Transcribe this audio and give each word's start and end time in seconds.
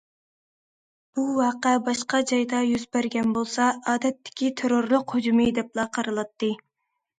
بۇ 1.17 1.25
ۋەقە 1.39 1.73
باشقا 1.89 2.21
جايدا 2.31 2.63
يۈز 2.69 2.87
بەرگەن 2.97 3.37
بولسا، 3.37 3.69
ئادەتتىكى 3.93 4.51
تېررورلۇق 4.63 5.17
ھۇجۇمى، 5.19 5.49
دەپلا 5.61 5.89
قارىلاتتى. 6.01 6.53